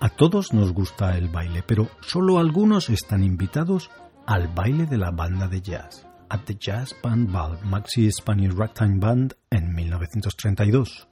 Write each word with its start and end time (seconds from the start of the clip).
A 0.00 0.08
todos 0.08 0.52
nos 0.52 0.72
gusta 0.72 1.16
el 1.16 1.28
baile, 1.28 1.62
pero 1.64 1.88
solo 2.00 2.40
algunos 2.40 2.90
están 2.90 3.22
invitados 3.22 3.90
al 4.26 4.48
baile 4.48 4.86
de 4.86 4.98
la 4.98 5.12
banda 5.12 5.46
de 5.46 5.60
jazz, 5.60 6.04
at 6.30 6.40
the 6.46 6.56
Jazz 6.58 6.96
Band 7.00 7.30
Ball 7.30 7.58
Maxi 7.64 8.10
Spanish 8.10 8.52
Ragtime 8.52 8.98
Band 8.98 9.34
en 9.50 9.72
1932. 9.72 11.06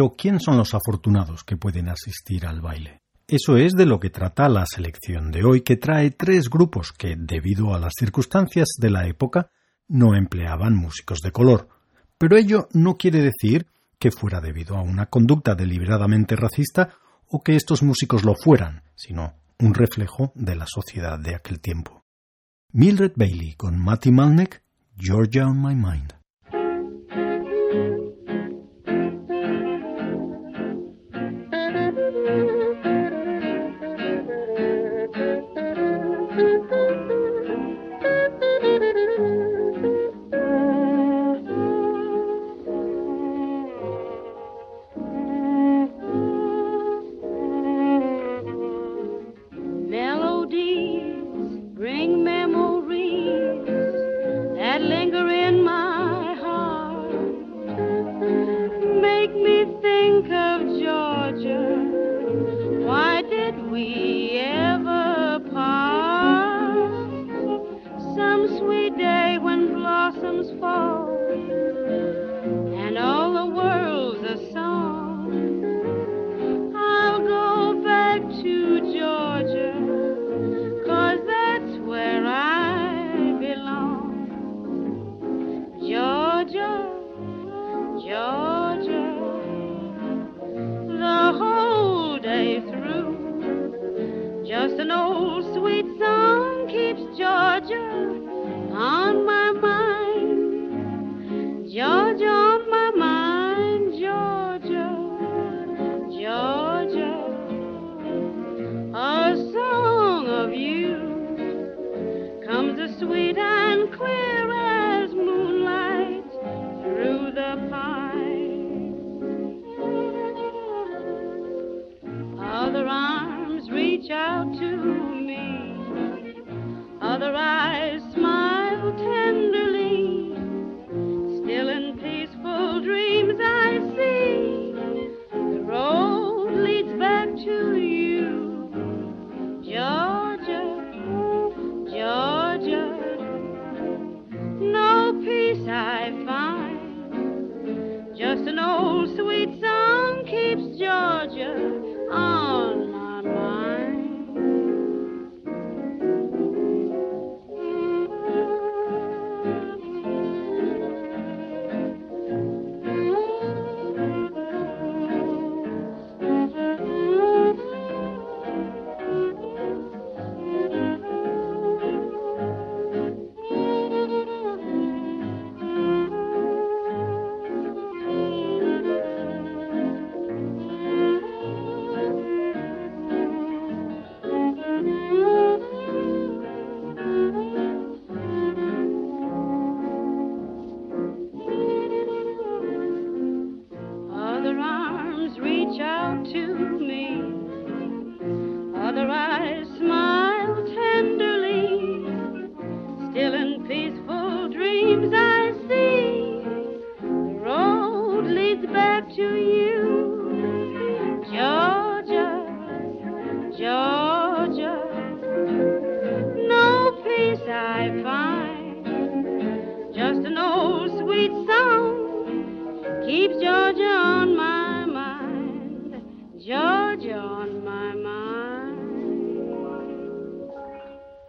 Pero 0.00 0.14
¿quién 0.16 0.40
son 0.40 0.56
los 0.56 0.72
afortunados 0.72 1.44
que 1.44 1.58
pueden 1.58 1.90
asistir 1.90 2.46
al 2.46 2.62
baile? 2.62 3.02
Eso 3.28 3.58
es 3.58 3.74
de 3.74 3.84
lo 3.84 4.00
que 4.00 4.08
trata 4.08 4.48
la 4.48 4.64
selección 4.64 5.30
de 5.30 5.44
hoy, 5.44 5.60
que 5.60 5.76
trae 5.76 6.10
tres 6.10 6.48
grupos 6.48 6.90
que, 6.90 7.16
debido 7.18 7.74
a 7.74 7.78
las 7.78 7.92
circunstancias 7.98 8.68
de 8.78 8.88
la 8.88 9.06
época, 9.06 9.50
no 9.88 10.14
empleaban 10.14 10.74
músicos 10.74 11.18
de 11.18 11.32
color. 11.32 11.68
Pero 12.16 12.38
ello 12.38 12.66
no 12.72 12.96
quiere 12.96 13.20
decir 13.20 13.66
que 13.98 14.10
fuera 14.10 14.40
debido 14.40 14.78
a 14.78 14.82
una 14.82 15.04
conducta 15.04 15.54
deliberadamente 15.54 16.34
racista 16.34 16.94
o 17.26 17.42
que 17.42 17.54
estos 17.54 17.82
músicos 17.82 18.24
lo 18.24 18.34
fueran, 18.42 18.84
sino 18.94 19.34
un 19.58 19.74
reflejo 19.74 20.32
de 20.34 20.56
la 20.56 20.64
sociedad 20.66 21.18
de 21.18 21.34
aquel 21.34 21.60
tiempo. 21.60 22.06
Mildred 22.72 23.12
Bailey 23.16 23.52
con 23.52 23.78
Matty 23.78 24.12
Malneck, 24.12 24.62
Georgia 24.96 25.46
on 25.46 25.60
My 25.60 25.74
Mind. 25.74 26.19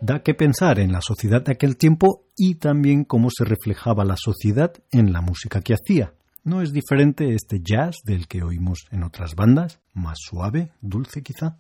Da 0.01 0.23
que 0.23 0.33
pensar 0.33 0.79
en 0.79 0.91
la 0.91 1.01
sociedad 1.01 1.43
de 1.43 1.51
aquel 1.51 1.77
tiempo 1.77 2.25
y 2.35 2.55
también 2.55 3.03
cómo 3.03 3.29
se 3.29 3.45
reflejaba 3.45 4.03
la 4.03 4.17
sociedad 4.17 4.73
en 4.91 5.13
la 5.13 5.21
música 5.21 5.61
que 5.61 5.75
hacía. 5.75 6.13
¿No 6.43 6.63
es 6.63 6.73
diferente 6.73 7.35
este 7.35 7.59
jazz 7.61 7.97
del 8.03 8.27
que 8.27 8.41
oímos 8.41 8.79
en 8.89 9.03
otras 9.03 9.35
bandas? 9.35 9.79
¿Más 9.93 10.17
suave, 10.19 10.71
dulce 10.81 11.21
quizá? 11.21 11.59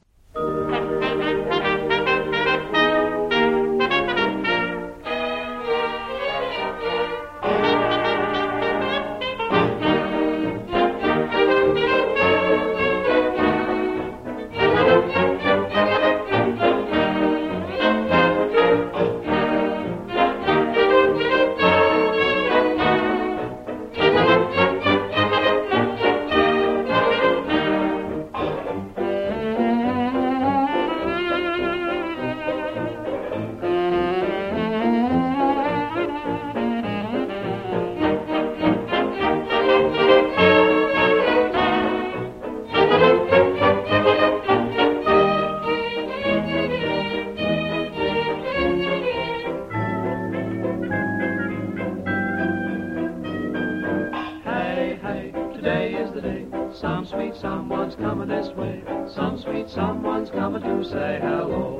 way. 58.55 58.83
Some 59.13 59.37
sweet 59.39 59.69
someone's 59.69 60.29
coming 60.29 60.61
to 60.61 60.83
say 60.83 61.19
hello, 61.21 61.79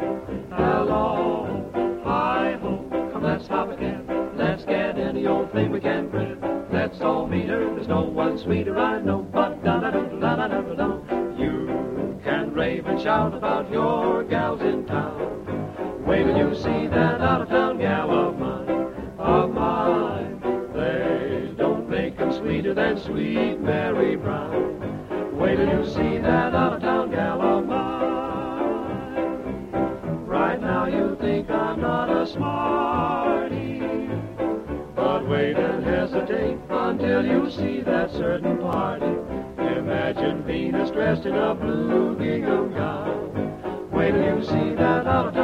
hello, 0.52 2.02
hi 2.04 2.58
ho. 2.62 3.10
Come, 3.12 3.24
let's 3.24 3.48
hop 3.48 3.72
again. 3.72 4.06
Let's 4.36 4.66
get 4.66 4.98
any 4.98 5.28
old 5.28 5.52
thing 5.52 5.72
we 5.72 5.80
can. 5.80 6.10
Let's 6.72 7.02
all 7.02 7.28
meet 7.28 7.48
her. 7.48 7.74
There's 7.76 7.88
no 7.88 8.02
one 8.02 8.38
sweeter 8.38 8.78
I 8.78 9.00
know. 9.02 9.22
But 9.32 9.64
da 9.64 9.80
da 9.80 9.92
da 9.92 10.02
da 10.02 10.36
da 10.36 10.48
da 10.48 10.74
da. 10.74 11.38
You 11.38 12.20
can 12.24 12.54
rave 12.54 12.86
and 12.86 13.00
shout 13.00 13.34
about 13.34 13.72
your 13.72 14.24
gals 14.24 14.62
in 14.62 14.86
town. 14.86 16.04
Wait 16.06 16.24
till 16.24 16.38
you 16.38 16.56
see 16.56 16.88
that 16.88 17.22
out 17.22 17.42
of 17.42 17.50
town 17.50 17.78
gal 17.78 18.10
of 18.10 18.40
mine, 18.40 18.70
of 19.20 19.54
mine. 19.54 20.42
They 20.74 21.54
don't 21.58 21.90
make 21.90 22.20
'em 22.20 22.32
sweeter 22.32 22.74
than 22.74 22.98
sweet 22.98 23.60
Mary 23.60 24.16
Brown. 24.16 24.71
Wait 25.42 25.56
till 25.56 25.68
you 25.68 25.84
see 25.88 26.20
that 26.20 26.54
out 26.54 26.74
of 26.74 26.82
town 26.82 27.10
gal 27.10 27.42
of 27.42 27.66
mine. 27.66 27.82
Right 30.28 30.62
now 30.62 30.86
you 30.86 31.18
think 31.20 31.50
I'm 31.50 31.82
not 31.82 32.12
a 32.12 32.28
smarty, 32.28 33.80
but 34.96 35.28
wait 35.28 35.58
and 35.58 35.84
hesitate 35.84 36.60
until 36.70 37.26
you 37.26 37.50
see 37.50 37.82
that 37.82 38.12
certain 38.12 38.60
party. 38.60 39.18
Imagine 39.80 40.44
Venus 40.44 40.92
dressed 40.92 41.26
in 41.26 41.34
a 41.34 41.56
blue 41.56 42.16
gingham 42.20 42.72
gown. 42.76 43.90
Wait 43.92 44.12
till 44.12 44.38
you 44.38 44.44
see 44.44 44.76
that 44.76 45.08
out 45.08 45.36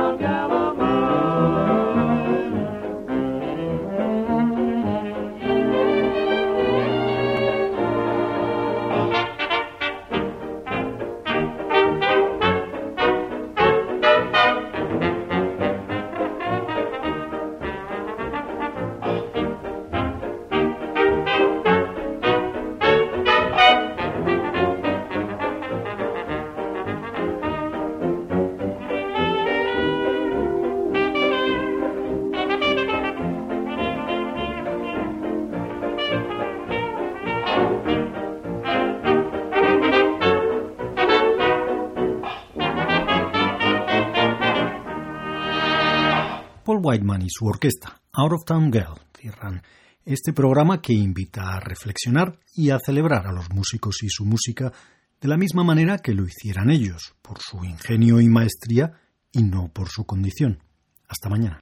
Paul 46.68 46.82
Whiteman 46.84 47.22
y 47.22 47.30
su 47.30 47.46
orquesta, 47.46 48.02
Out 48.12 48.34
of 48.34 48.44
Town 48.44 48.70
Girl, 48.70 49.00
cierran 49.18 49.62
este 50.04 50.34
programa 50.34 50.82
que 50.82 50.92
invita 50.92 51.54
a 51.54 51.62
reflexionar 51.62 52.40
y 52.54 52.72
a 52.72 52.80
celebrar 52.86 53.26
a 53.26 53.32
los 53.32 53.50
músicos 53.52 54.04
y 54.04 54.10
su 54.10 54.26
música 54.26 54.74
de 55.22 55.28
la 55.30 55.38
misma 55.38 55.64
manera 55.64 55.98
que 56.00 56.14
lo 56.14 56.26
hicieran 56.26 56.70
ellos, 56.70 57.16
por 57.22 57.40
su 57.40 57.64
ingenio 57.64 58.20
y 58.20 58.28
maestría 58.28 59.00
y 59.32 59.44
no 59.44 59.70
por 59.70 59.88
su 59.88 60.06
condición. 60.06 60.62
Hasta 61.08 61.30
mañana. 61.30 61.62